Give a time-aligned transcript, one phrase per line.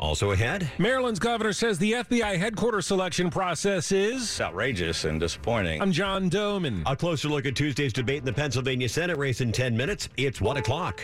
[0.00, 5.82] Also ahead, Maryland's governor says the FBI headquarters selection process is outrageous and disappointing.
[5.82, 6.82] I'm John Domen.
[6.86, 10.08] A closer look at Tuesday's debate in the Pennsylvania Senate race in 10 minutes.
[10.16, 11.02] It's 1 o'clock.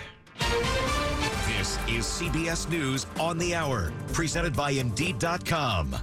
[1.58, 5.96] This is CBS News on the Hour, presented by Indeed.com.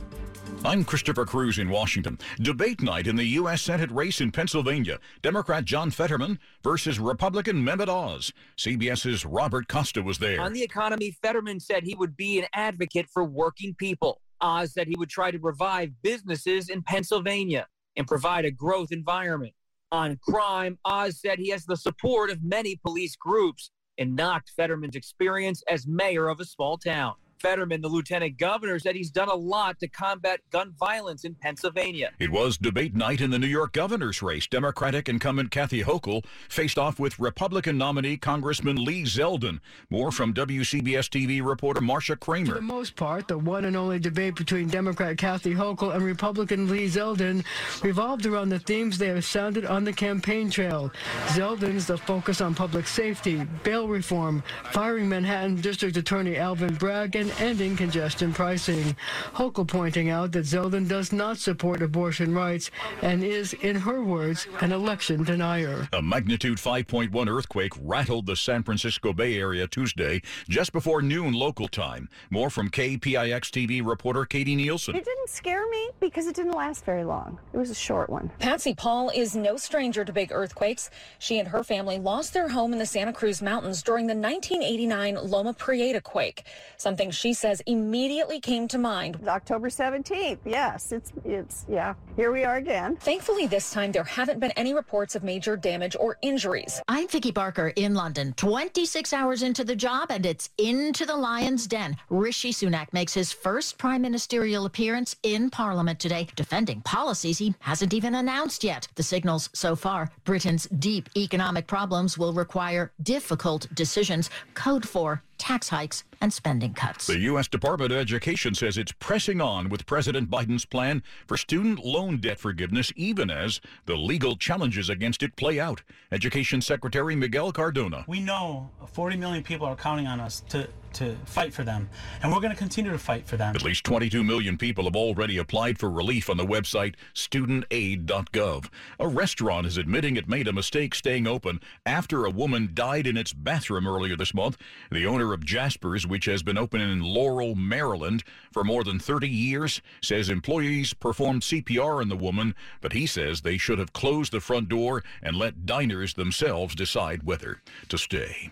[0.63, 2.19] I'm Christopher Cruz in Washington.
[2.39, 3.63] Debate night in the U.S.
[3.63, 4.99] Senate race in Pennsylvania.
[5.23, 8.31] Democrat John Fetterman versus Republican Mehmet Oz.
[8.57, 10.39] CBS's Robert Costa was there.
[10.39, 14.21] On the economy, Fetterman said he would be an advocate for working people.
[14.39, 17.65] Oz said he would try to revive businesses in Pennsylvania
[17.97, 19.53] and provide a growth environment.
[19.91, 24.95] On crime, Oz said he has the support of many police groups and knocked Fetterman's
[24.95, 27.15] experience as mayor of a small town.
[27.41, 32.11] Fetterman, the lieutenant governor, said he's done a lot to combat gun violence in Pennsylvania.
[32.19, 34.45] It was debate night in the New York governor's race.
[34.45, 39.59] Democratic incumbent Kathy Hochul faced off with Republican nominee Congressman Lee Zeldin.
[39.89, 42.53] More from WCBS TV reporter Marcia Kramer.
[42.53, 46.69] For the most part, the one and only debate between Democrat Kathy Hochul and Republican
[46.69, 47.43] Lee Zeldin
[47.81, 50.91] revolved around the themes they have sounded on the campaign trail.
[51.29, 57.30] Zeldin's the focus on public safety, bail reform, firing Manhattan District Attorney Alvin Bragg, and
[57.39, 58.95] ending congestion pricing.
[59.33, 64.47] Hochul pointing out that Zeldin does not support abortion rights and is, in her words,
[64.61, 65.87] an election denier.
[65.93, 71.67] A magnitude 5.1 earthquake rattled the San Francisco Bay Area Tuesday, just before noon local
[71.67, 72.09] time.
[72.29, 74.95] More from KPIX TV reporter Katie Nielsen.
[74.95, 77.39] It didn't scare me because it didn't last very long.
[77.53, 78.31] It was a short one.
[78.39, 80.89] Patsy Paul is no stranger to big earthquakes.
[81.19, 85.17] She and her family lost their home in the Santa Cruz Mountains during the 1989
[85.29, 86.45] Loma Prieta quake,
[86.77, 89.19] something she says immediately came to mind.
[89.27, 90.39] October 17th.
[90.43, 91.93] Yes, it's it's yeah.
[92.15, 92.95] Here we are again.
[92.95, 96.81] Thankfully this time there haven't been any reports of major damage or injuries.
[96.87, 98.33] I'm Vicki Barker in London.
[98.37, 101.95] 26 hours into the job and it's into the lion's den.
[102.09, 107.93] Rishi Sunak makes his first prime ministerial appearance in parliament today, defending policies he hasn't
[107.93, 108.87] even announced yet.
[108.95, 114.31] The signals so far, Britain's deep economic problems will require difficult decisions.
[114.55, 117.07] Code for tax hikes and spending cuts.
[117.07, 117.47] The U.S.
[117.47, 122.39] Department of Education says it's pressing on with President Biden's plan for student loan debt
[122.39, 125.81] forgiveness, even as the legal challenges against it play out.
[126.11, 128.05] Education Secretary Miguel Cardona.
[128.07, 131.89] We know 40 million people are counting on us to to fight for them,
[132.21, 133.55] and we're going to continue to fight for them.
[133.55, 138.69] At least 22 million people have already applied for relief on the website studentaid.gov.
[138.99, 143.17] A restaurant is admitting it made a mistake staying open after a woman died in
[143.17, 144.57] its bathroom earlier this month.
[144.91, 149.29] The owner of Jasper's, which has been open in Laurel, Maryland for more than 30
[149.29, 154.33] years, says employees performed CPR on the woman, but he says they should have closed
[154.33, 158.51] the front door and let diners themselves decide whether to stay.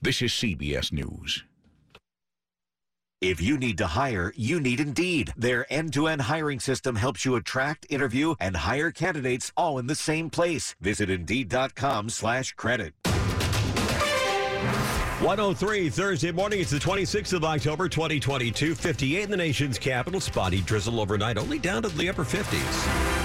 [0.00, 1.42] This is CBS News.
[3.20, 5.32] If you need to hire, you need Indeed.
[5.36, 10.30] Their end-to-end hiring system helps you attract, interview, and hire candidates all in the same
[10.30, 10.76] place.
[10.80, 12.92] Visit Indeed.com slash credit.
[15.24, 16.60] 103 Thursday morning.
[16.60, 18.74] It's the 26th of October, 2022.
[18.74, 20.20] 58 in the nation's capital.
[20.20, 23.23] Spotty drizzle overnight, only down to the upper 50s.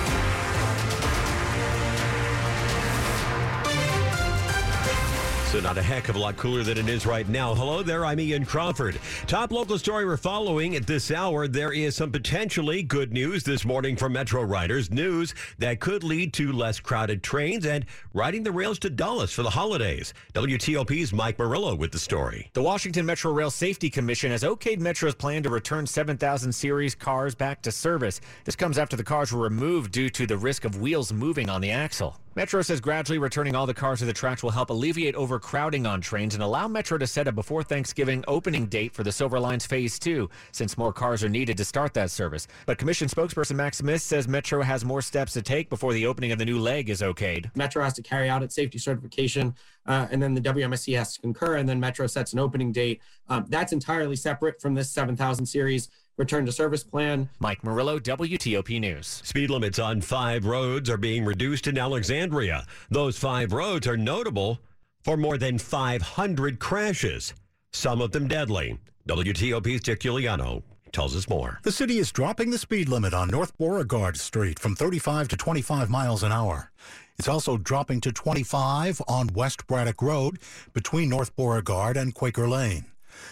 [5.62, 7.53] Not a heck of a lot cooler than it is right now.
[7.53, 8.97] Hello there, I'm Ian Crawford.
[9.28, 11.47] Top local story we're following at this hour.
[11.47, 14.90] There is some potentially good news this morning for Metro riders.
[14.90, 19.44] News that could lead to less crowded trains and riding the rails to Dulles for
[19.44, 20.14] the holidays.
[20.34, 22.50] WTOP's Mike Murillo with the story.
[22.53, 27.36] The Washington Metro Rail Safety Commission has okayed Metro's plan to return 7,000 series cars
[27.36, 28.22] back to service.
[28.46, 31.62] This comes after the cars were removed due to the risk of wheels moving on
[31.62, 32.18] the axle.
[32.35, 35.99] Metro says gradually returning all the cars to the tracks will help alleviate overcrowding on
[35.99, 39.66] trains and allow Metro to set a before Thanksgiving opening date for the Silver Lines
[39.66, 42.47] Phase 2, since more cars are needed to start that service.
[42.67, 46.31] But Commission spokesperson Max Smith says Metro has more steps to take before the opening
[46.31, 47.49] of the new leg is okayed.
[47.55, 49.55] Metro has to carry out its safety certification,
[49.90, 53.02] uh, and then the WMSC has to concur, and then Metro sets an opening date.
[53.28, 57.28] Um, that's entirely separate from this 7,000 series return to service plan.
[57.40, 59.08] Mike Murillo, WTOP News.
[59.26, 62.66] Speed limits on five roads are being reduced in Alexandria.
[62.91, 64.59] Those five roads are notable
[65.03, 67.34] for more than 500 crashes,
[67.74, 68.78] some of them deadly.
[69.08, 71.59] WTOP's Dick Uliano tells us more.
[71.64, 75.90] The city is dropping the speed limit on North Beauregard Street from 35 to 25
[75.90, 76.72] miles an hour.
[77.19, 80.39] It's also dropping to 25 on West Braddock Road
[80.71, 82.85] between North Beauregard and Quaker Lane.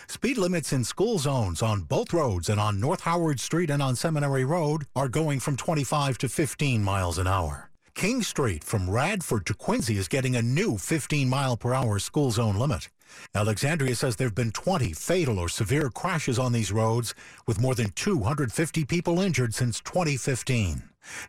[0.10, 3.96] Speed limits in school zones on both roads and on North Howard Street and on
[3.96, 7.72] Seminary Road are going from 25 to 15 miles an hour.
[7.96, 12.32] King Street from Radford to Quincy is getting a new 15 mile per hour school
[12.32, 12.90] zone limit.
[13.34, 17.16] Alexandria says there have been 20 fatal or severe crashes on these roads,
[17.48, 20.84] with more than 250 people injured since 2015.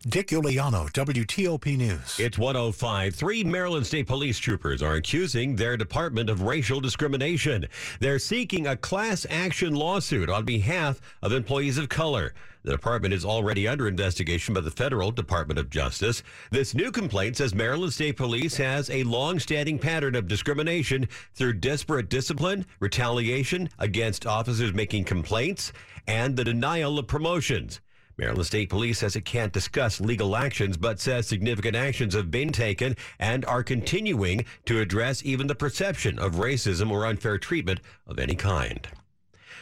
[0.07, 2.21] Dick Uliano, WTOP News.
[2.21, 3.15] It's 105.
[3.15, 7.67] Three Maryland State Police troopers are accusing their department of racial discrimination.
[7.99, 12.33] They're seeking a class action lawsuit on behalf of employees of color.
[12.63, 16.23] The department is already under investigation by the federal Department of Justice.
[16.53, 22.09] This new complaint says Maryland State Police has a long-standing pattern of discrimination through disparate
[22.09, 25.73] discipline, retaliation against officers making complaints,
[26.07, 27.81] and the denial of promotions.
[28.19, 32.51] Maryland State Police says it can't discuss legal actions, but says significant actions have been
[32.51, 38.19] taken and are continuing to address even the perception of racism or unfair treatment of
[38.19, 38.89] any kind.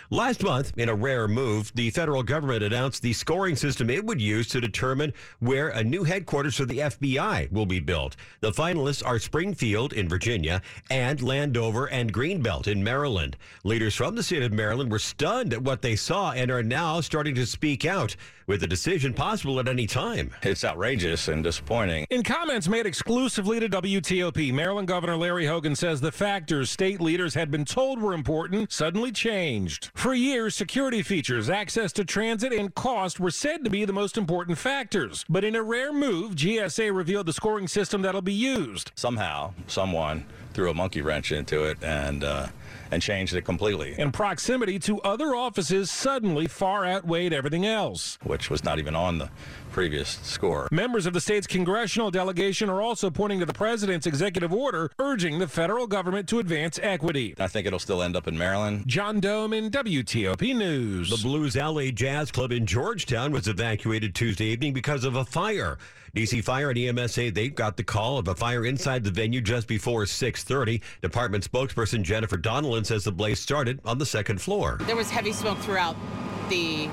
[0.08, 4.20] Last month, in a rare move, the federal government announced the scoring system it would
[4.20, 8.14] use to determine where a new headquarters for the FBI will be built.
[8.38, 13.36] The finalists are Springfield in Virginia and Landover and Greenbelt in Maryland.
[13.64, 17.00] Leaders from the state of Maryland were stunned at what they saw and are now
[17.00, 18.14] starting to speak out
[18.46, 20.30] with the decision possible at any time.
[20.42, 22.06] It's outrageous and disappointing.
[22.10, 27.34] In comments made exclusively to WTOP, Maryland Governor Larry Hogan says the factors state leaders
[27.34, 29.90] had been told were important suddenly changed.
[29.94, 34.16] For years, security features, access to transit, and cost were said to be the most
[34.16, 35.24] important factors.
[35.28, 38.92] But in a rare move, GSA revealed the scoring system that'll be used.
[38.94, 42.46] Somehow, someone threw a monkey wrench into it and uh,
[42.90, 43.94] and changed it completely.
[43.98, 49.18] And proximity to other offices suddenly far outweighed everything else, which was not even on
[49.18, 49.30] the
[49.72, 50.68] previous score.
[50.72, 55.38] Members of the state's congressional delegation are also pointing to the president's executive order urging
[55.38, 57.34] the federal government to advance equity.
[57.38, 58.84] I think it'll still end up in Maryland.
[58.86, 61.10] John Domen WTOP News.
[61.10, 65.76] The Blues Alley Jazz Club in Georgetown was evacuated Tuesday evening because of a fire.
[66.16, 69.42] DC Fire and EMS say they got the call of a fire inside the venue
[69.42, 70.80] just before 6:30.
[71.02, 74.78] Department spokesperson Jennifer Donelan says the blaze started on the second floor.
[74.86, 75.94] There was heavy smoke throughout
[76.48, 76.88] the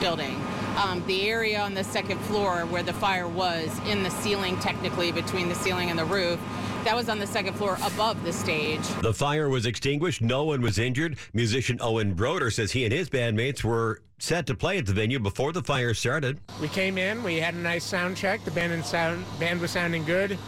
[0.00, 0.34] building.
[0.78, 5.10] Um, the area on the second floor where the fire was in the ceiling, technically
[5.10, 6.38] between the ceiling and the roof,
[6.84, 8.86] that was on the second floor above the stage.
[9.02, 10.22] The fire was extinguished.
[10.22, 11.18] No one was injured.
[11.34, 15.18] Musician Owen Broder says he and his bandmates were set to play at the venue
[15.18, 16.38] before the fire started.
[16.60, 18.44] We came in, we had a nice sound check.
[18.44, 20.38] The band and sound band was sounding good.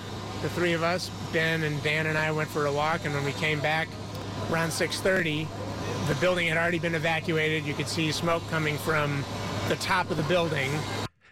[0.42, 3.24] The three of us, Ben and Dan and I went for a walk and when
[3.24, 3.88] we came back
[4.48, 5.48] around 6:30,
[6.06, 7.64] the building had already been evacuated.
[7.64, 9.24] You could see smoke coming from
[9.70, 10.68] the top of the building.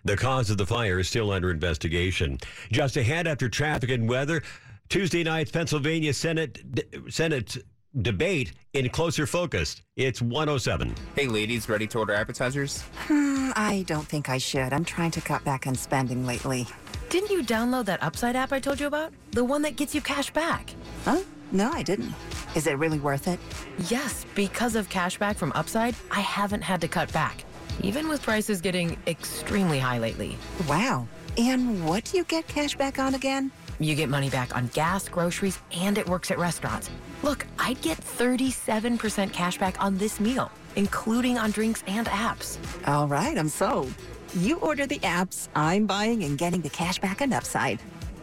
[0.04, 2.38] The cause of the fire is still under investigation.
[2.70, 4.44] Just ahead after traffic and weather,
[4.88, 6.62] Tuesday night's Pennsylvania Senate
[7.08, 7.58] Senate
[8.00, 9.82] debate in closer focus.
[9.96, 10.94] It's 107.
[11.16, 12.82] Hey, ladies, ready to order appetizers?
[13.08, 14.72] Hmm, I don't think I should.
[14.72, 16.68] I'm trying to cut back on spending lately.
[17.10, 19.12] Didn't you download that Upside app I told you about?
[19.32, 20.72] The one that gets you cash back.
[21.04, 21.22] Huh?
[21.50, 22.14] No, I didn't.
[22.54, 23.40] Is it really worth it?
[23.88, 27.44] Yes, because of cashback from Upside, I haven't had to cut back,
[27.82, 30.36] even with prices getting extremely high lately.
[30.68, 31.06] Wow.
[31.36, 33.50] And what do you get cash back on again?
[33.80, 36.90] You get money back on gas, groceries, and it works at restaurants.
[37.22, 42.58] Look, I'd get 37% cash back on this meal, including on drinks and apps.
[42.88, 43.92] All right, I'm sold.
[44.34, 47.80] You order the apps, I'm buying and getting the cash back and Upside.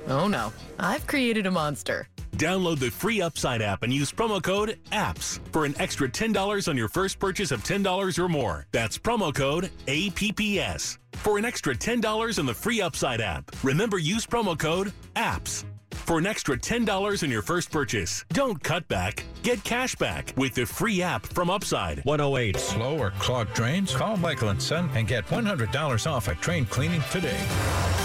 [0.07, 2.07] Oh no, I've created a monster.
[2.35, 6.77] Download the free Upside app and use promo code APPS for an extra $10 on
[6.77, 8.67] your first purchase of $10 or more.
[8.71, 13.51] That's promo code APPS for an extra $10 on the free Upside app.
[13.63, 18.25] Remember, use promo code APPS for an extra $10 on your first purchase.
[18.29, 19.23] Don't cut back.
[19.41, 22.03] Get cash back with the free app from Upside.
[22.05, 22.57] 108.
[22.57, 23.95] Slow or clogged drains?
[23.95, 28.04] Call Michael and Son and get $100 off a drain cleaning today.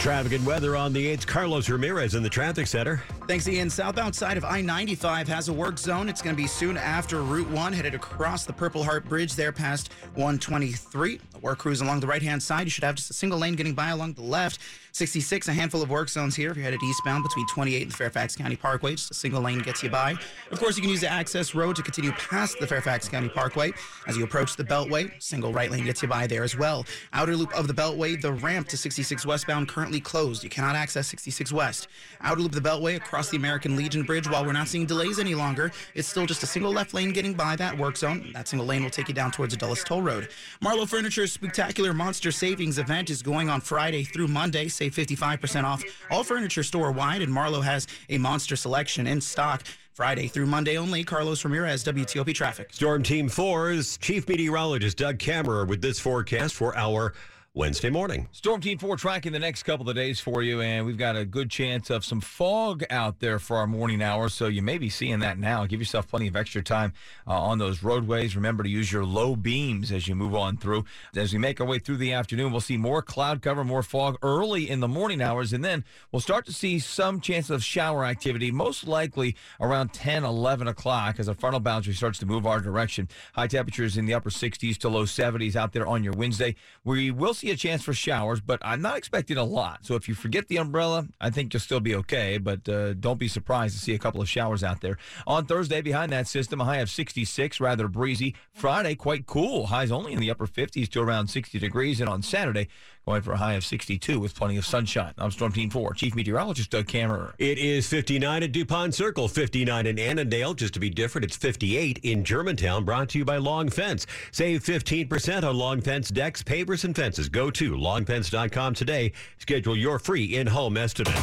[0.00, 1.26] Traffic and weather on the 8th.
[1.26, 3.02] Carlos Ramirez in the traffic center.
[3.28, 3.68] Thanks, Ian.
[3.68, 6.08] South outside of I 95 has a work zone.
[6.08, 9.52] It's going to be soon after Route 1, headed across the Purple Heart Bridge there
[9.52, 11.20] past 123.
[11.32, 12.64] The work crews along the right hand side.
[12.64, 14.60] You should have just a single lane getting by along the left.
[14.92, 17.96] 66, a handful of work zones here if you're headed eastbound between 28 and the
[17.96, 18.92] Fairfax County Parkway.
[18.92, 20.14] Just a single lane gets you by.
[20.50, 23.72] Of course, you can use the access road to continue past the Fairfax County Parkway.
[24.08, 26.86] As you approach the Beltway, single right lane gets you by there as well.
[27.12, 30.44] Outer loop of the Beltway, the ramp to 66 westbound currently currently closed.
[30.44, 31.88] You cannot access 66 West.
[32.20, 34.30] Outer loop of the Beltway across the American Legion Bridge.
[34.30, 37.34] While we're not seeing delays any longer, it's still just a single left lane getting
[37.34, 38.30] by that work zone.
[38.32, 40.28] That single lane will take you down towards the Dulles Toll Road.
[40.62, 44.68] Marlo Furniture's spectacular Monster Savings event is going on Friday through Monday.
[44.68, 45.82] Save 55% off
[46.12, 49.64] all furniture store wide, and Marlo has a monster selection in stock.
[49.98, 51.02] Friday through Monday only.
[51.02, 52.68] Carlos Ramirez, WTOP Traffic.
[52.72, 57.14] Storm Team 4's Chief Meteorologist Doug Kammerer with this forecast for our
[57.54, 58.28] Wednesday morning.
[58.30, 61.24] Storm Team 4 tracking the next couple of days for you, and we've got a
[61.24, 64.90] good chance of some fog out there for our morning hours, so you may be
[64.90, 65.64] seeing that now.
[65.64, 66.92] Give yourself plenty of extra time
[67.26, 68.36] uh, on those roadways.
[68.36, 70.84] Remember to use your low beams as you move on through.
[71.16, 74.18] As we make our way through the afternoon, we'll see more cloud cover, more fog
[74.22, 78.04] early in the morning hours, and then we'll start to see some chance of shower
[78.04, 82.60] activity, most likely around 10, 11 o'clock as our frontal boundary starts to move our
[82.60, 83.08] direction.
[83.32, 86.54] High temperatures in the upper 60s to low 70s out there on your Wednesday.
[86.84, 89.84] We will see a chance for showers, but I'm not expecting a lot.
[89.84, 93.18] So if you forget the umbrella, I think you'll still be okay, but uh, don't
[93.18, 94.98] be surprised to see a couple of showers out there.
[95.26, 98.34] On Thursday, behind that system, a high of 66, rather breezy.
[98.52, 99.66] Friday, quite cool.
[99.66, 102.00] Highs only in the upper 50s to around 60 degrees.
[102.00, 102.68] And on Saturday,
[103.08, 105.14] going for a high of 62 with plenty of sunshine.
[105.16, 107.32] I'm Storm Team 4, Chief Meteorologist Doug Kammerer.
[107.38, 110.52] It is 59 at DuPont Circle, 59 in Annandale.
[110.52, 112.84] Just to be different, it's 58 in Germantown.
[112.84, 114.06] Brought to you by Long Fence.
[114.30, 117.30] Save 15% on Long Fence decks, pavers, and fences.
[117.30, 119.12] Go to longfence.com today.
[119.38, 121.16] Schedule your free in-home estimate.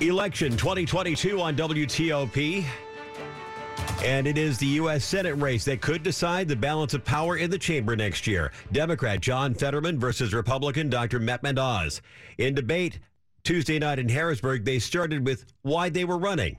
[0.00, 2.64] Election 2022 on WTOP.
[4.04, 5.04] And it is the U.S.
[5.04, 8.50] Senate race that could decide the balance of power in the chamber next year.
[8.72, 11.20] Democrat John Fetterman versus Republican Dr.
[11.20, 12.02] Mehmet Oz.
[12.38, 12.98] In debate
[13.44, 16.56] Tuesday night in Harrisburg, they started with why they were running.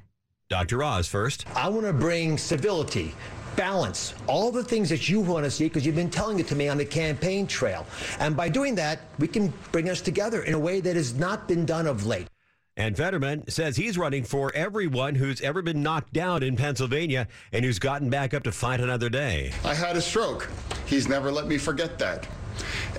[0.49, 0.83] Dr.
[0.83, 1.45] Oz first.
[1.55, 3.13] I want to bring civility,
[3.55, 6.55] balance, all the things that you want to see because you've been telling it to
[6.55, 7.85] me on the campaign trail.
[8.19, 11.47] And by doing that, we can bring us together in a way that has not
[11.47, 12.27] been done of late.
[12.75, 17.63] And Fetterman says he's running for everyone who's ever been knocked down in Pennsylvania and
[17.63, 19.51] who's gotten back up to fight another day.
[19.63, 20.49] I had a stroke.
[20.87, 22.27] He's never let me forget that.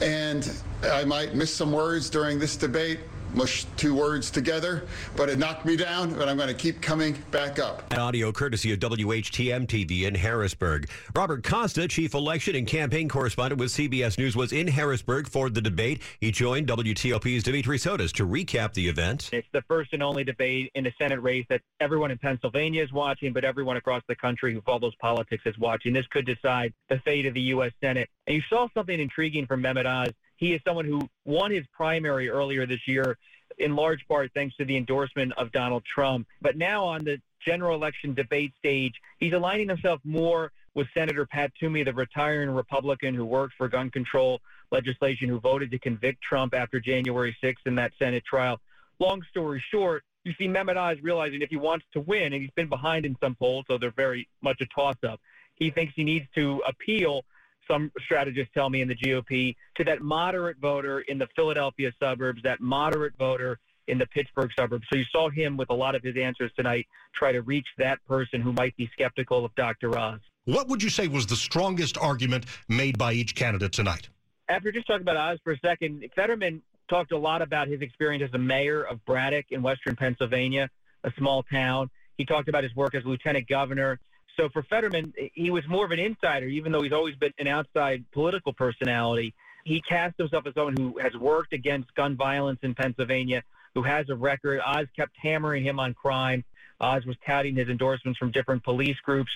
[0.01, 0.49] And
[0.85, 3.01] I might miss some words during this debate,
[3.35, 4.87] mush two words together,
[5.17, 7.93] but it knocked me down, but I'm going to keep coming back up.
[7.93, 10.89] An audio courtesy of WHTM TV in Harrisburg.
[11.15, 15.61] Robert Costa, chief election and campaign correspondent with CBS News, was in Harrisburg for the
[15.61, 16.03] debate.
[16.21, 19.31] He joined WTOP's Dimitri Sotis to recap the event.
[19.33, 22.93] It's the first and only debate in a Senate race that everyone in Pennsylvania is
[22.93, 25.93] watching, but everyone across the country who follows politics is watching.
[25.93, 27.73] This could decide the fate of the U.S.
[27.81, 28.09] Senate.
[28.27, 30.13] And you saw something intriguing from Mehmet Oz.
[30.37, 33.19] He is someone who won his primary earlier this year,
[33.59, 36.27] in large part thanks to the endorsement of Donald Trump.
[36.43, 41.53] But now on the general election debate stage, he's aligning himself more with Senator Pat
[41.61, 44.41] Toomey, the retiring Republican who worked for gun control
[44.73, 48.61] legislation, who voted to convict Trump after January 6th in that Senate trial.
[48.99, 52.51] Long story short, you see Mehmet Oz realizing if he wants to win, and he's
[52.57, 55.21] been behind in some polls, so they're very much a toss-up,
[55.55, 57.25] he thinks he needs to appeal
[57.69, 62.43] some strategists tell me in the GOP, to that moderate voter in the Philadelphia suburbs,
[62.43, 64.87] that moderate voter in the Pittsburgh suburbs.
[64.91, 67.99] So you saw him with a lot of his answers tonight try to reach that
[68.07, 69.99] person who might be skeptical of Dr.
[69.99, 70.21] Oz.
[70.47, 74.09] What would you say was the strongest argument made by each candidate tonight?
[74.49, 78.23] After just talking about Oz for a second, Fetterman talked a lot about his experience
[78.23, 80.69] as a mayor of Braddock in western Pennsylvania,
[81.03, 81.91] a small town.
[82.19, 84.01] He talked about his work as lieutenant governor.
[84.37, 87.47] So for Fetterman, he was more of an insider, even though he's always been an
[87.47, 89.35] outside political personality.
[89.65, 93.43] He cast himself as someone who has worked against gun violence in Pennsylvania,
[93.75, 94.61] who has a record.
[94.65, 96.45] Oz kept hammering him on crime.
[96.81, 99.31] Oz was touting his endorsements from different police groups.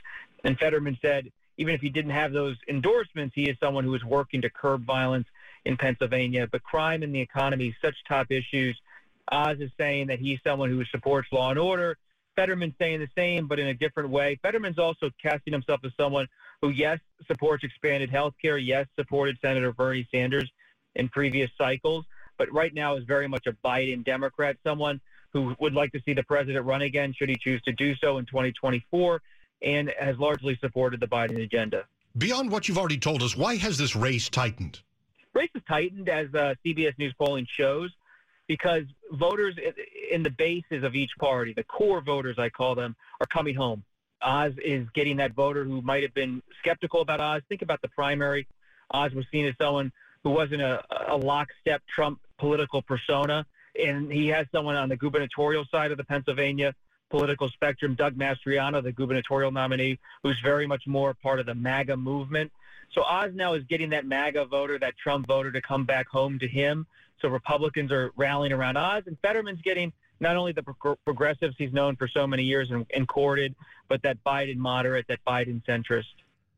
[0.44, 4.04] And Fetterman said, even if he didn't have those endorsements, he is someone who is
[4.04, 5.26] working to curb violence
[5.64, 6.48] in Pennsylvania.
[6.50, 8.78] But crime and the economy, such top issues.
[9.30, 11.96] Oz is saying that he's someone who supports law and order.
[12.38, 14.38] Fetterman saying the same, but in a different way.
[14.42, 16.28] Fetterman's also casting himself as someone
[16.62, 20.48] who, yes, supports expanded health care, yes, supported Senator Bernie Sanders
[20.94, 22.04] in previous cycles,
[22.36, 25.00] but right now is very much a Biden Democrat, someone
[25.32, 28.18] who would like to see the president run again should he choose to do so
[28.18, 29.20] in 2024,
[29.62, 31.86] and has largely supported the Biden agenda.
[32.16, 34.80] Beyond what you've already told us, why has this race tightened?
[35.34, 37.90] Race has tightened, as uh, CBS News polling shows
[38.48, 39.54] because voters
[40.10, 43.84] in the bases of each party, the core voters, I call them, are coming home.
[44.20, 47.42] Oz is getting that voter who might have been skeptical about Oz.
[47.48, 48.48] Think about the primary.
[48.90, 49.92] Oz was seen as someone
[50.24, 53.46] who wasn't a, a lockstep Trump political persona,
[53.80, 56.74] and he has someone on the gubernatorial side of the Pennsylvania
[57.10, 61.96] political spectrum, Doug Mastriano, the gubernatorial nominee, who's very much more part of the MAGA
[61.96, 62.52] movement.
[62.92, 66.38] So Oz now is getting that MAGA voter, that Trump voter, to come back home
[66.38, 66.86] to him.
[67.20, 71.72] So Republicans are rallying around Oz, and Fetterman's getting not only the pro- progressives he's
[71.72, 73.54] known for so many years and, and courted,
[73.88, 76.04] but that Biden moderate, that Biden centrist.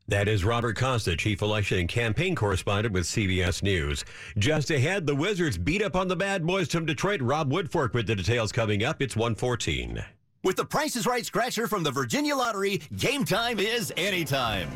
[0.07, 4.03] That is Robert Costa, Chief Election and Campaign Correspondent with CBS News.
[4.37, 7.21] Just ahead, the Wizards beat up on the bad boys from Detroit.
[7.21, 9.01] Rob Woodfork with the details coming up.
[9.01, 10.03] It's 114.
[10.43, 14.67] With the Price is Right scratcher from the Virginia Lottery, game time is anytime.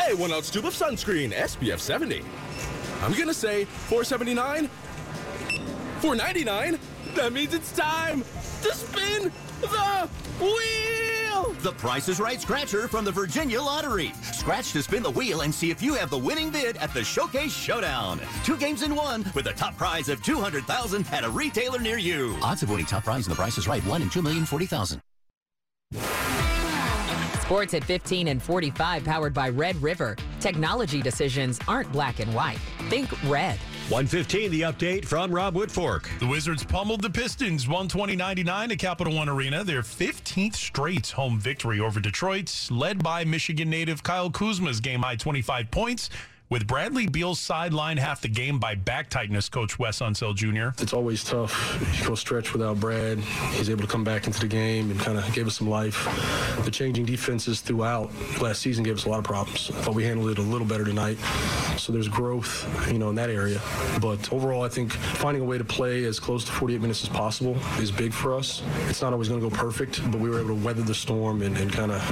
[0.00, 2.22] Hey, one ounce tube of sunscreen, SPF 70.
[3.02, 4.70] I'm gonna say 479,
[6.00, 6.78] 499.
[7.14, 8.22] That means it's time
[8.62, 9.30] to spin
[9.60, 10.08] the
[10.40, 11.54] wheel.
[11.60, 14.12] The Price is Right scratcher from the Virginia Lottery.
[14.32, 17.04] Scratch to spin the wheel and see if you have the winning bid at the
[17.04, 18.18] Showcase Showdown.
[18.44, 22.34] Two games in one with a top prize of 200000 at a retailer near you.
[22.42, 25.00] Odds of winning top prize in the Price is Right, 1 in 2,040,000.
[27.42, 30.16] Sports at 15 and 45 powered by Red River.
[30.38, 32.58] Technology decisions aren't black and white.
[32.88, 33.58] Think red.
[33.90, 36.06] 115, the update from Rob Woodfork.
[36.20, 41.80] The Wizards pummeled the Pistons 120-99 at Capital One Arena, their 15th straight home victory
[41.80, 46.08] over Detroit, led by Michigan native Kyle Kuzma's game high 25 points.
[46.50, 50.82] With Bradley Beal's sideline half the game by back tightness, Coach Wes Unseld Jr.
[50.82, 51.78] It's always tough.
[52.00, 53.20] You go stretch without Brad.
[53.52, 56.08] He's able to come back into the game and kind of gave us some life.
[56.64, 59.70] The changing defenses throughout last season gave us a lot of problems.
[59.70, 61.18] I thought we handled it a little better tonight.
[61.76, 63.60] So there's growth, you know, in that area.
[64.00, 67.08] But overall, I think finding a way to play as close to 48 minutes as
[67.10, 68.60] possible is big for us.
[68.88, 71.42] It's not always going to go perfect, but we were able to weather the storm
[71.42, 72.02] and, and kind of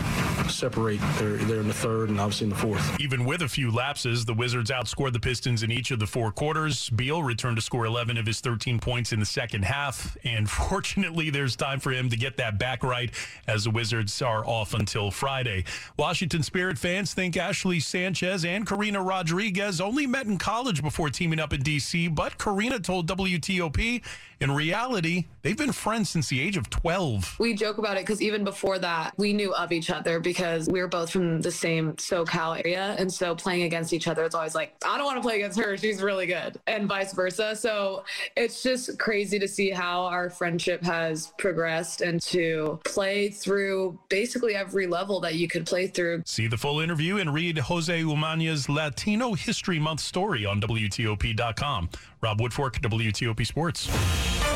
[0.49, 3.01] separate there, there in the third and obviously in the fourth.
[3.01, 6.31] Even with a few lapses, the Wizards outscored the Pistons in each of the four
[6.31, 6.91] quarters.
[6.91, 11.31] Beal returned to score 11 of his 13 points in the second half, and fortunately,
[11.31, 13.11] there's time for him to get that back right
[13.47, 15.65] as the Wizards are off until Friday.
[15.97, 21.41] Washington Spirit fans think Ashley Sanchez and Karina Rodriguez only met in college before teaming
[21.41, 24.03] up in D.C., but Karina told WTOP
[24.41, 27.39] in reality, they've been friends since the age of 12.
[27.41, 30.81] We joke about it because even before that, we knew of each other because we
[30.81, 32.95] were both from the same SoCal area.
[32.99, 35.59] And so playing against each other, it's always like, I don't want to play against
[35.59, 35.77] her.
[35.77, 36.59] She's really good.
[36.67, 37.55] And vice versa.
[37.57, 38.05] So
[38.37, 44.55] it's just crazy to see how our friendship has progressed and to play through basically
[44.55, 46.23] every level that you could play through.
[46.25, 51.91] See the full interview and read Jose Umana's Latino History Month story on WTOP.com.
[52.21, 54.48] Rob Woodfork, WTOP Sports.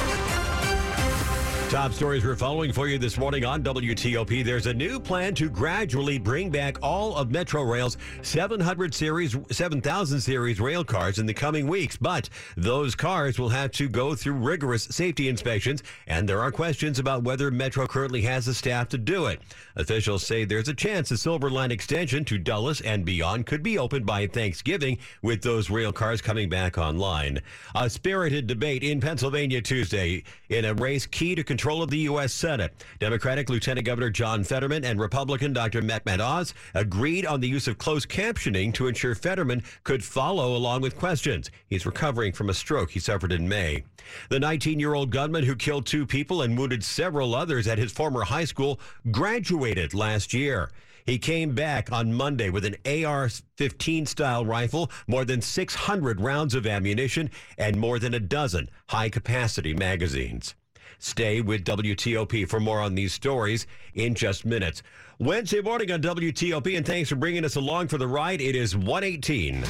[1.72, 4.44] Top stories we're following for you this morning on WTOP.
[4.44, 10.20] There's a new plan to gradually bring back all of Metro Rail's 700 series, 7000
[10.20, 11.96] series rail cars in the coming weeks.
[11.96, 16.98] But those cars will have to go through rigorous safety inspections, and there are questions
[16.98, 19.40] about whether Metro currently has the staff to do it.
[19.74, 23.78] Officials say there's a chance the Silver Line extension to Dulles and beyond could be
[23.78, 27.40] opened by Thanksgiving with those rail cars coming back online.
[27.74, 32.33] A spirited debate in Pennsylvania Tuesday in a race key to control of the U.S.
[32.33, 32.75] Senate.
[32.98, 35.81] Democratic Lieutenant Governor John Fetterman and Republican Dr.
[35.81, 40.83] Mehmet Oz agreed on the use of closed captioning to ensure Fetterman could follow along
[40.83, 41.51] with questions.
[41.68, 43.85] He's recovering from a stroke he suffered in May.
[44.29, 47.92] The 19 year old gunman who killed two people and wounded several others at his
[47.92, 48.81] former high school
[49.12, 50.70] graduated last year.
[51.07, 56.55] He came back on Monday with an AR 15 style rifle, more than 600 rounds
[56.55, 60.55] of ammunition, and more than a dozen high capacity magazines.
[61.02, 64.84] Stay with WTOP for more on these stories in just minutes.
[65.18, 68.40] Wednesday morning on WTOP, and thanks for bringing us along for the ride.
[68.40, 69.62] It is 118.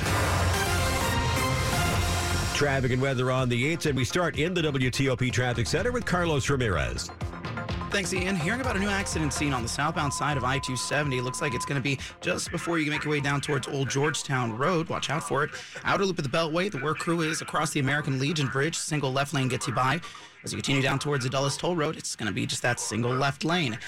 [2.55, 6.05] Traffic and weather on the 8th, and we start in the WTOP Traffic Center with
[6.05, 7.11] Carlos Ramirez.
[7.89, 8.37] Thanks, Ian.
[8.37, 11.23] Hearing about a new accident scene on the southbound side of I 270.
[11.23, 13.89] Looks like it's going to be just before you make your way down towards Old
[13.89, 14.91] Georgetown Road.
[14.91, 15.51] Watch out for it.
[15.85, 16.71] Outer loop of the Beltway.
[16.71, 18.77] The work crew is across the American Legion Bridge.
[18.77, 20.01] Single left lane gets you by.
[20.45, 22.81] As you continue down towards the Dulles Toll Road, it's going to be just that
[22.81, 23.79] single left lane.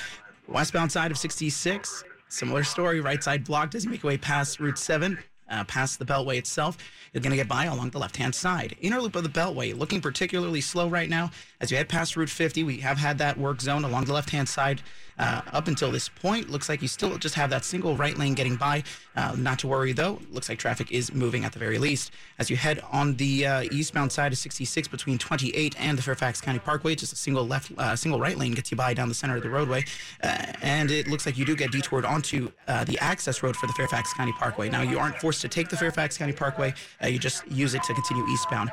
[0.47, 2.05] Westbound side of 66.
[2.29, 3.01] Similar story.
[3.01, 5.19] Right side blocked as you make your way past Route 7.
[5.51, 6.79] Uh, past the Beltway itself,
[7.13, 8.75] you're going to get by along the left hand side.
[8.81, 11.31] Inner loop of the Beltway looking particularly slow right now.
[11.61, 14.31] As you head past Route 50, we have had that work zone along the left
[14.31, 14.81] hand side
[15.19, 16.51] uh, up until this point.
[16.51, 18.83] Looks like you still just have that single right lane getting by.
[19.17, 20.21] Uh, not to worry though.
[20.31, 22.13] Looks like traffic is moving at the very least.
[22.39, 26.41] As you head on the uh, eastbound side of 66 between 28 and the Fairfax
[26.41, 29.15] County Parkway, just a single left, uh, single right lane gets you by down the
[29.15, 29.85] center of the roadway.
[30.23, 33.67] Uh, and it looks like you do get detoured onto uh, the access road for
[33.67, 34.69] the Fairfax County Parkway.
[34.69, 36.75] Now you aren't forced to take the Fairfax County Parkway.
[37.07, 38.71] you just use it to continue eastbound.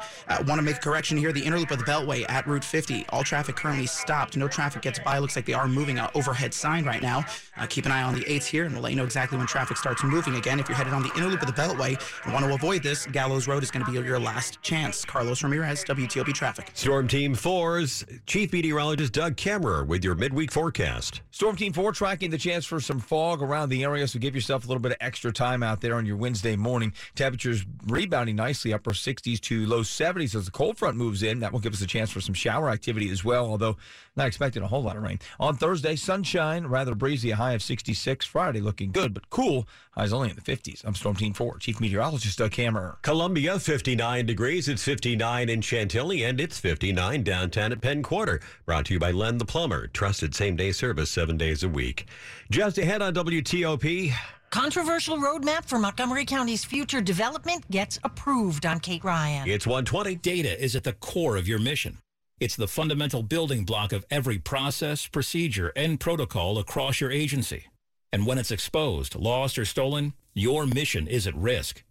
[0.47, 1.32] Want to make a correction here.
[1.32, 3.06] The inner loop of the Beltway at Route 50.
[3.10, 4.36] All traffic currently stopped.
[4.38, 5.19] No traffic gets by.
[5.19, 7.26] Looks like they are moving over overhead sign right now.
[7.58, 9.48] Uh, keep an eye on the 8s here, and we'll let you know exactly when
[9.48, 10.62] traffic starts moving again.
[10.62, 13.06] If you're headed on the inner loop of the Beltway and want to avoid this,
[13.06, 15.04] Gallows Road is going to be your last chance.
[15.04, 16.72] Carlos Ramirez, WTOP Traffic.
[16.74, 21.22] Storm Team 4's Chief Meteorologist Doug Kammerer with your midweek forecast.
[21.32, 24.63] Storm Team 4 tracking the chance for some fog around the area, so give yourself
[24.63, 26.94] a little bit of extra time out there on your Wednesday morning.
[27.15, 31.39] Temperatures rebounding nicely, upper 60s to low 70s as the cold front moves in.
[31.39, 33.76] That will give us a chance for some shower activity as well, although
[34.15, 35.19] not expecting a whole lot of rain.
[35.39, 38.26] On Thursday, sunshine, rather breezy, a high of 66.
[38.26, 39.67] Friday looking good, but cool.
[39.91, 40.84] Highs only in the 50s.
[40.84, 43.02] I'm Storm Team 4, Chief Meteorologist Doug Kammerer.
[43.04, 44.67] Columbia, 59 degrees.
[44.67, 48.41] It's 59 in Chantilly, and it's 59 downtown at Penn Quarter.
[48.65, 49.88] Brought to you by Len the Plumber.
[49.88, 52.06] Trusted same day service seven days a week.
[52.50, 54.13] Just ahead on WTOP.
[54.50, 59.47] Controversial roadmap for Montgomery County's future development gets approved on Kate Ryan.
[59.47, 60.15] It's 120.
[60.15, 62.00] Data is at the core of your mission.
[62.41, 67.67] It's the fundamental building block of every process, procedure, and protocol across your agency.
[68.12, 71.84] And when it's exposed, lost, or stolen, your mission is at risk.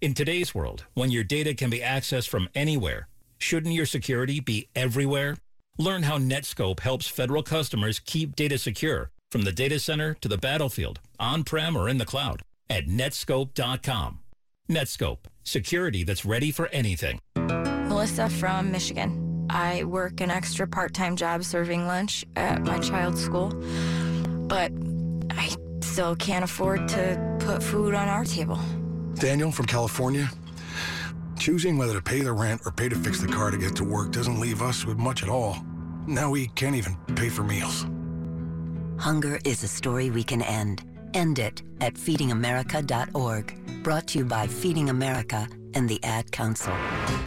[0.00, 4.68] In today's world, when your data can be accessed from anywhere, shouldn't your security be
[4.76, 5.38] everywhere?
[5.76, 10.38] Learn how Netskope helps federal customers keep data secure from the data center to the
[10.38, 14.20] battlefield, on-prem or in the cloud at netskope.com.
[14.70, 17.18] Netskope, security that's ready for anything.
[17.88, 19.25] Melissa from Michigan.
[19.50, 23.50] I work an extra part-time job serving lunch at my child's school,
[24.48, 24.72] but
[25.30, 28.58] I still can't afford to put food on our table.
[29.14, 30.30] Daniel from California.
[31.38, 33.84] Choosing whether to pay the rent or pay to fix the car to get to
[33.84, 35.58] work doesn't leave us with much at all.
[36.06, 37.86] Now we can't even pay for meals.
[38.98, 40.82] Hunger is a story we can end.
[41.14, 43.82] End it at feedingamerica.org.
[43.82, 46.72] Brought to you by Feeding America and the Ad Council.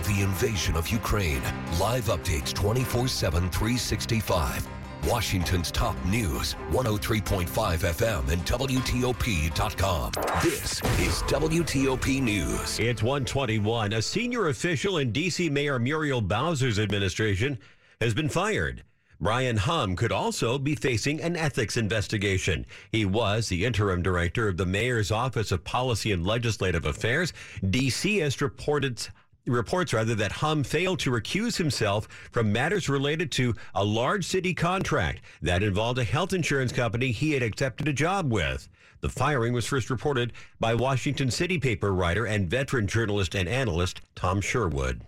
[0.08, 1.44] The invasion of Ukraine.
[1.80, 4.68] Live updates 24 7, 365.
[5.08, 10.12] Washington's top news 103.5 FM and WTOP.com.
[10.44, 12.80] This is WTOP News.
[12.80, 13.94] It's 121.
[13.94, 15.50] A senior official in D.C.
[15.50, 17.58] Mayor Muriel Bowser's administration
[18.02, 18.84] has been fired.
[19.22, 22.66] Brian Humm could also be facing an ethics investigation.
[22.90, 27.34] He was the interim director of the mayor's office of policy and legislative affairs.
[27.70, 28.20] D.C.
[28.20, 29.06] has reported
[29.46, 34.54] reports rather that Humm failed to recuse himself from matters related to a large city
[34.54, 38.70] contract that involved a health insurance company he had accepted a job with.
[39.02, 44.02] The firing was first reported by Washington City paper writer and veteran journalist and analyst
[44.16, 45.02] Tom Sherwood.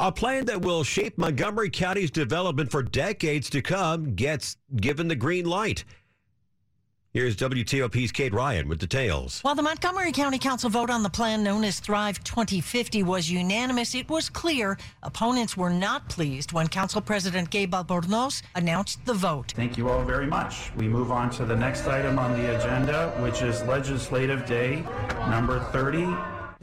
[0.00, 5.16] A plan that will shape Montgomery County's development for decades to come gets given the
[5.16, 5.84] green light.
[7.14, 9.42] Here's WTOP's Kate Ryan with details.
[9.42, 13.94] While the Montgomery County Council vote on the plan known as Thrive 2050 was unanimous,
[13.94, 19.52] it was clear opponents were not pleased when Council President Gabe Albornoz announced the vote.
[19.54, 20.74] Thank you all very much.
[20.78, 24.82] We move on to the next item on the agenda, which is Legislative Day
[25.28, 26.16] number 30.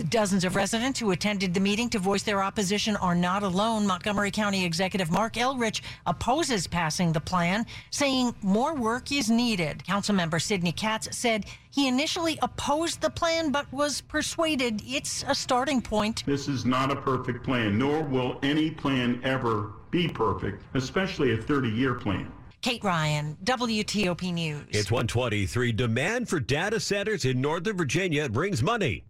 [0.08, 3.86] Dozens of residents who attended the meeting to voice their opposition are not alone.
[3.86, 9.84] Montgomery County Executive Marc Elrich opposes passing the plan, saying more work is needed.
[9.86, 15.82] Councilmember Sidney Katz said he initially opposed the plan but was persuaded it's a starting
[15.82, 16.24] point.
[16.26, 21.38] This is not a perfect plan, nor will any plan ever be perfect, especially a
[21.38, 22.32] 30 year plan.
[22.62, 24.66] Kate Ryan, WTOP News.
[24.70, 25.72] It's 123.
[25.74, 29.06] Demand for data centers in Northern Virginia brings money.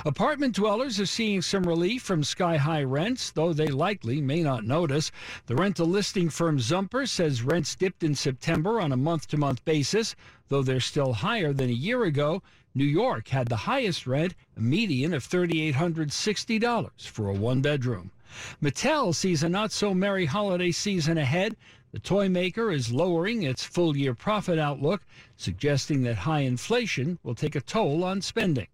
[0.05, 4.63] Apartment dwellers are seeing some relief from sky high rents, though they likely may not
[4.63, 5.11] notice.
[5.47, 9.65] The rental listing firm Zumper says rents dipped in September on a month to month
[9.65, 10.15] basis,
[10.47, 12.41] though they're still higher than a year ago.
[12.73, 18.11] New York had the highest rent, a median of $3,860 for a one bedroom.
[18.61, 21.55] Mattel sees a not so merry holiday season ahead.
[21.93, 25.03] The toy maker is lowering its full year profit outlook,
[25.37, 28.67] suggesting that high inflation will take a toll on spending.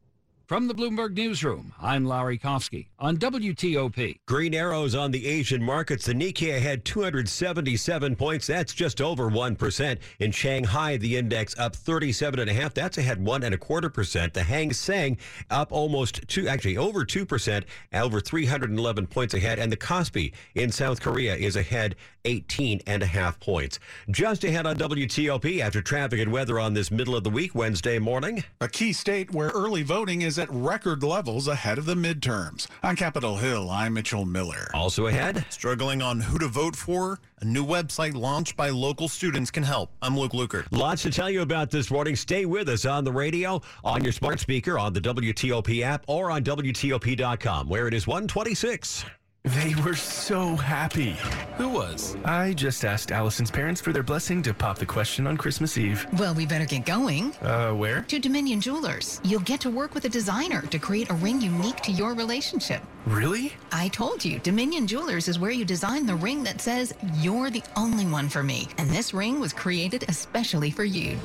[0.52, 4.18] From the Bloomberg Newsroom, I'm Larry Kofsky on WTOP.
[4.28, 6.08] Green arrows on the Asian markets.
[6.08, 8.48] The Nikkei had 277 points.
[8.48, 9.98] That's just over 1%.
[10.20, 12.74] In Shanghai, the index up 37.5.
[12.74, 14.34] That's ahead one and a quarter percent.
[14.34, 15.18] The Hang Seng
[15.50, 19.58] up almost two, actually over 2%, over 311 points ahead.
[19.58, 23.80] And the Kospi in South Korea is ahead 18 and a half points.
[24.10, 28.00] Just ahead on WTOP after traffic and weather on this middle of the week, Wednesday
[28.00, 28.44] morning.
[28.60, 32.68] A key state where early voting is at record levels ahead of the midterms.
[32.82, 34.70] On Capitol Hill, I'm Mitchell Miller.
[34.74, 37.20] Also ahead, struggling on who to vote for.
[37.42, 39.92] A new website launched by local students can help.
[40.02, 40.66] I'm Luke Lukert.
[40.72, 42.16] Lots to tell you about this morning.
[42.16, 46.32] Stay with us on the radio, on your smart speaker, on the WTOP app, or
[46.32, 49.06] on WTOP.com, where it is 126.
[49.44, 51.16] They were so happy.
[51.58, 52.16] Who was?
[52.26, 56.06] I just asked Allison's parents for their blessing to pop the question on Christmas Eve.
[56.20, 57.34] Well, we better get going.
[57.42, 58.04] Uh, where?
[58.04, 59.20] To Dominion Jewelers.
[59.24, 62.84] You'll get to work with a designer to create a ring unique to your relationship.
[63.08, 63.54] Really?
[63.72, 67.64] I told you, Dominion Jewelers is where you design the ring that says, You're the
[67.76, 68.68] only one for me.
[68.78, 71.18] And this ring was created especially for you.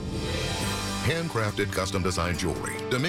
[1.05, 2.75] Handcrafted custom design jewelry.
[2.91, 3.05] Dominion